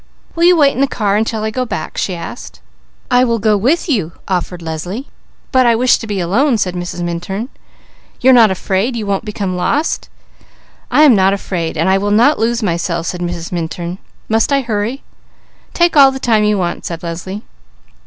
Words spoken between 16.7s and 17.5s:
said Leslie.